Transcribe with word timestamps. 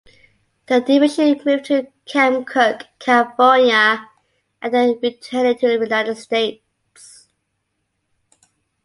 The 0.65 0.79
division 0.81 1.39
moved 1.45 1.65
to 1.65 1.85
Camp 2.07 2.47
Cook, 2.47 2.87
California 2.97 4.09
after 4.59 4.93
returning 4.99 5.55
to 5.59 5.67
the 5.67 5.73
United 5.73 6.15
States. 6.17 7.27